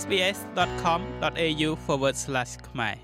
[0.00, 1.70] sbs.com.au/
[2.68, 2.96] ខ្មែរ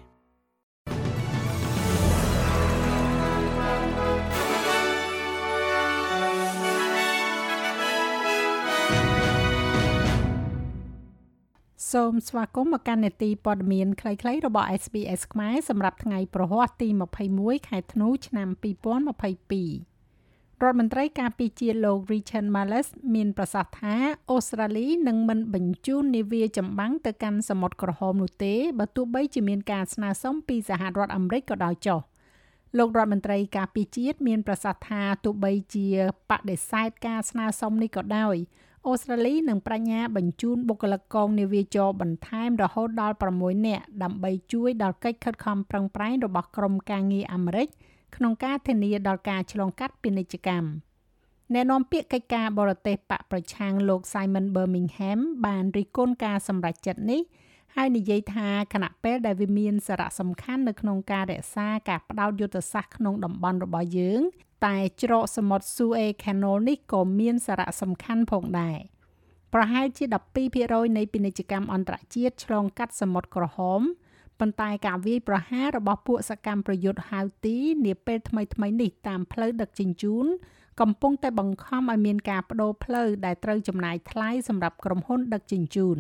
[11.93, 16.89] សូមស្វាគមន៍មកកាន់នេតិព័ត៌មានខ្លីៗរបស់ SBS ខ្មែរសម្រាប់ថ្ងៃប្រហ័សទី
[17.29, 19.92] 21ខែធ្នូឆ្នាំ2022
[20.63, 23.95] រដ្ឋមន្ត្រីការពារជាតិលោក Richard Marles មានប្រសាសន៍ថា
[24.31, 32.01] អូស្ត្រាលីនឹងមិនបញ្ជូននាវាចម្បាំងទៅកាន់សមុទ្រក្រហមនោះទេបើទោះបីជាមានការស្នើសុំពីសហរដ្ឋអាមេរិកក៏ដោយចុះ
[32.79, 35.87] លោករដ្ឋមន្ត្រីការពារជាតិមានប្រសាសន៍ថាទោះបីជា
[36.31, 38.37] បដិសេធការស្នើសុំនេះក៏ដោយ
[38.87, 47.69] អូស្ត្រាលីនឹងបញ្ញាបញ្ជូនបុគ្គលិកកងនាវាចរបន្ថែមរហូតដល់6នាក់ដើម្បីជួយដល់កិច្ចខិតខំប្រឹងប្រែងរបស់ក្រុមការងារអាមេរិក
[48.17, 50.69] ក្នុងការធានាដល់ការឆ្លងកាត់ពាណិជ្ជកម្ម
[51.53, 57.23] អ្នកនាំពាក្យកិច្ចការបរទេសបកប្រឆាំងលោក Simon Birmingham បានរិះគន់ការសម្រេចចិត្តនេះ
[57.75, 64.21] ហើយនិយាយថាគណៈពេលដែលវាមានសារៈសំខាន់នៅក្នុងការរក្សាការផ្ដោតយុទ្ធសាស្ត្រក្នុងតំបន់របស់យើង
[64.67, 68.79] តែច្រកសមុទ្រ Suez Canal នេះក៏មានសារៈសំខាន់ផងដែរ
[69.55, 70.05] ប្រហែលជា
[70.51, 73.81] 12%នៃពាណិជ្ជកម្មអន្តរជាតិឆ្លងកាត់សមុទ្រក្រហម
[74.41, 80.27] ប៉ុន្តែការវាយប្រហាររបស់ពួកសកម្មប្រយុទ្ធហៅទីនាពេលថ្មីៗនេះតាមផ្លូវដឹកជញ្ជូន
[80.81, 85.99] កំពុងតែបង្ខំឲ្យមានការបដូរផ្លូវដែលត្រូវចំណាយថ្លៃសម្រាប់ក្រុមហ៊ុនដឹកជញ្ជូន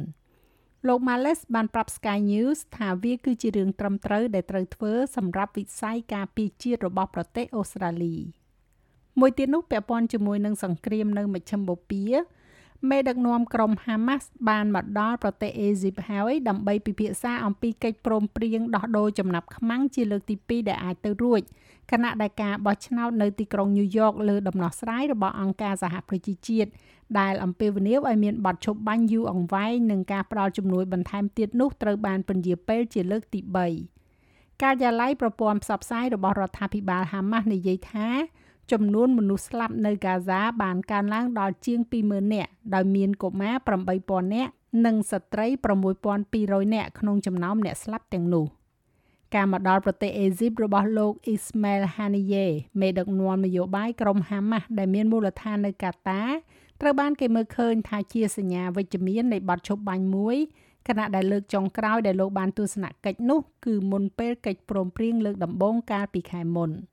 [0.89, 8.17] លោក Males បានប្រាប់ Sky News ថាវាគឺជារឿងត្រឹមត្រូវដែលត្រូវធ្វើសម្រាប់វិស័យការពារជាតិរបស់ប្រទេសអូស្ត្រាលី
[9.21, 12.13] មួយទៀតនោះពាក់ព័ន្ធជាមួយនឹងសង្គ្រាមនៅមជ្ឈិមបូព៌ា
[12.91, 21.41] មេដឹកនាំក្រុមហាម៉ាស់បានមកដល់ប្រទេសអេស៊ីបហើយដើម្បីពិភាក្សាអំពីកិច្ចព្រមព្រៀងដោះដូរចំណាប់ខ្មាំងជាលើកទី2ដែលអាចទៅរួច
[21.91, 26.71] ខណៈដែលការបោះឆ្នោតនៅទីក្រុងញូវយ៉កលើដំណោះស្រាយរបស់អង្គការសហប្រជាជាតិ
[27.21, 33.41] ដែលអំពាវនាវឲ្យមានបទឈប់បាញ់យូរអង្វែងនិងការផ្ដល់ជំនួយបន្ថែមទៀតនោះត្រូវបានពន្យាពេលជាលើកទី
[34.03, 38.09] 3ការិយាល័យប្រព័ន្ធផ្សព្វផ្សាយរបស់រដ្ឋាភិបាលហាម៉ាស់និយាយថា
[38.73, 43.55] ចំនួនមនុស្សស្លាប់នៅហ្គាហ្សាបានកើនឡើងដល់ជាង20,000នាក់ដោយមានកុមារ
[43.95, 44.53] 8,000នាក់
[44.87, 45.47] និងស្ត្រី
[46.11, 48.47] 6,200នាក់ក្នុងចំណោមអ្នកស្លាប់ទាំងនោះ
[49.35, 52.47] ការមកដល់ប្រទេសអេស៊ីបរបស់លោកអ៊ីស្ម៉ែលហានីយេ
[52.81, 56.23] មេដឹកនាំនយោបាយក្រុមហាម៉ាស់ដែលមានមូលដ្ឋាននៅកាតា
[56.81, 60.37] ត្រូវបានគេមើលឃើញថាជាសញ្ញាវិជ្ជមាននៃបទឈប់បាញ់មួយ
[60.89, 66.71] ខណៈដែលលើកចុងក្រោយដែលលោកបានទស្សនកិច្ចនោះគឺមុនពេលកិច្ចព្រមព្រៀងលើកដំបូងកាលពីខែមុន។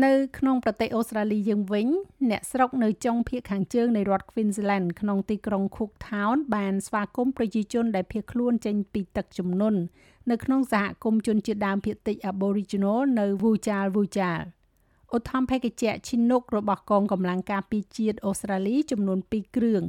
[0.00, 1.88] នៅក្នុងប្រទេសអូស្ត្រាលីយើងវិញ
[2.30, 9.80] អ្នកស្រុកនៅចុងភាគខាងជើងនៃរដ្ឋ Queensland ក្នុងទីក្រុង Cooktown បានស្វាគមន៍ប្រជាជនដែលភៀសខ្លួនចេញពីទឹកជំនន់
[10.30, 14.40] នៅក្នុងសហគមន៍ជនជាតិដើមភាគតិច Aboriginal នៅ Wujal Wujal
[15.16, 19.82] ឧទ្ធម្ភាគចក្រឈិនុករបស់កងកម្លាំងការពារជាតិអូស្ត្រាលីចំនួន2គ្រឿង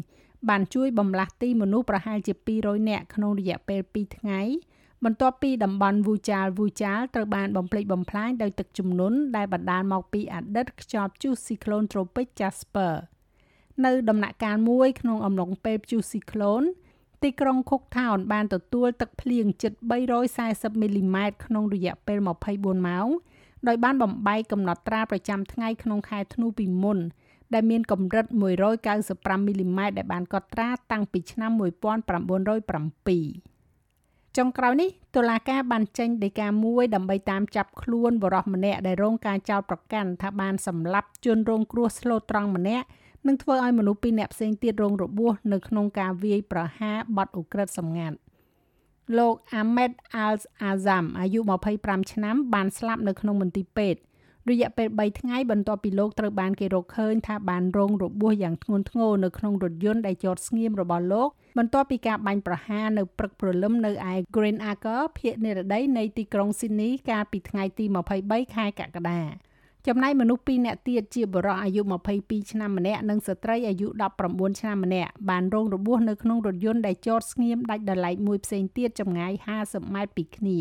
[0.50, 4.42] បានជួយបំលាស់ទីមនុស្សប្រហែលជា200នាក់ក្នុងរយៈពេល2ថ្ងៃ
[5.06, 12.94] បន្ទាប់ពីតំបន់វូចាលវូចាលត្រូវបានបំផ្លិចបំផ្លាញដោយទឹកជំនន់ដែលបណ្ដាលមកពីអតីតខ្យល់ព្យុះស៊ីក្លូនត្រូពិច Jasper
[13.86, 16.63] នៅដំណាក់កាលមួយក្នុងអំឡុងពេលព្យុះស៊ីក្លូន
[17.24, 19.74] ទីក្រុង Cooktown បានទទួលទឹកភ្លៀងជិត
[20.28, 22.19] 340មីលីម៉ែត្រក្នុងរយៈពេល
[22.52, 23.08] 24ម៉ោង
[23.68, 27.00] ដោយបានបំបែកកំណត់ត្រាប្រចាំថ្ងៃក្នុងខែធ្នូពីមុន
[27.53, 28.25] ដែលមានកម្រិត
[28.86, 33.53] 195មីលីម៉ែត្រដែលបានកត់ត្រាតាំងពីឆ្នាំ1907
[34.38, 42.85] ចុងក្រោយនេះតុលាការបានចេញដីកាមួយដើម្បីតាមចាប់ខ្លួនបរិសម្នាក់ដែលរងការចោទប្រកាន់ថាបានសម្លាប់ជនរងគ្រោះស្លូតត្រង់ម្នាក់
[43.27, 48.17] និងធ្វើឲ្យមនុស្សពីរនាក់ផ្សេងទៀតរងរបួសនៅក្នុងការវាយប្រហារបទឧក្រិដ្ឋសម្ងាត់
[49.17, 49.91] លោក Ahmed
[50.25, 50.35] Al
[50.69, 51.39] Azam អាយុ
[51.75, 54.00] 25ឆ្នាំបានស្លាប់នៅក្នុងមន្ទីរពេទ្យ
[54.50, 67.86] រយៈពេល3ថ្ងៃបន្ទាប់ពីលោកត្រូវបានគេរកឃើញថាបានរងរបួសយ៉ាងធ្ងន់ធ្ងរនៅក្នុងរថយន្តដែលចតស្ងៀមរបស់លោកបន្ទាប់ពីការបាញ់ប្រហារនៅព្រឹកព្រលឹមនៅឯ Green Acre ភាគនិរតីនៃទីក្រុង Sydney កាលពីថ្ងៃទី
[68.20, 69.22] 23ខែកក្កដា
[69.88, 71.81] ចំណែកមនុស្ស2នាក់ទៀតជាបុរសអាយុ
[72.18, 73.88] 22ឆ្នាំម្នាក់និងស្ត្រីអាយុ
[74.24, 80.60] 19ឆ្នាំម្នាក់បានរងរបួសនៅក្នុងរថយន្តដែលចតស្ងៀមដាច់ដោយឡែកមួយផ្សេងទៀតចម្ងាយ50ម៉ែត្រពីគ្នា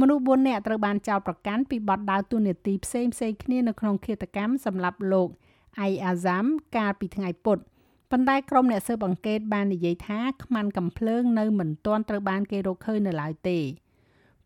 [0.00, 5.28] មនុស្ស4នាក់ត្រូវបានចោទប្រកាន់ពីបទដើរតួនាទីផ្សេងផ្សេងគ្នានៅក្នុងឃាតកម្មសម្រាប់លោក
[5.80, 6.44] អៃអាហ្សាម
[6.76, 7.58] កាលពីថ្ងៃពុធ
[8.10, 13.58] ប៉ុន្តែក្រុមអ្នកស៊ើបអង្កេតបាននិយាយថាខ្មាន់កំភ្លើងនៅមិនទាន់ត្រូវបានគេរកឃើញនៅឡើយទេ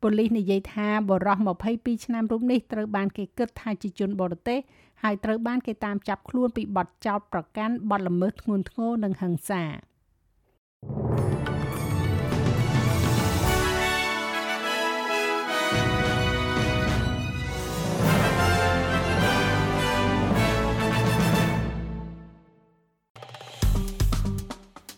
[0.02, 1.38] ប៉ូលីសនិយាយថាបរិះ
[1.70, 4.58] 22ឆ្នាំរូបនេះត្រូវបានគេគិតថាជាជនបរទេស
[5.02, 9.64] ហើយត្រូវបានគេតាមចាប់ខ្លួនពីបទចោទប្រកាន់បទល្មើសធ្ងន់ធ្ងរនិងហិង្សា